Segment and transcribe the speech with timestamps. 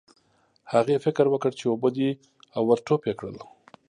[0.73, 2.09] هغې فکر وکړ چې اوبه دي
[2.55, 3.37] او ور ټوپ یې کړل.